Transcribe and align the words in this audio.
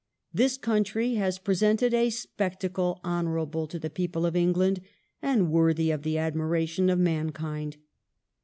this 0.33 0.57
country 0.57 1.13
has 1.13 1.37
presented 1.37 1.93
a 1.93 2.09
spectacle 2.09 2.99
honourable 3.05 3.67
to 3.67 3.77
the 3.77 3.87
people 3.87 4.25
of 4.25 4.35
England 4.35 4.81
and 5.21 5.51
worthy 5.51 5.91
of 5.91 6.01
the 6.01 6.17
admiration 6.17 6.89
of 6.89 6.97
mankind." 6.97 7.77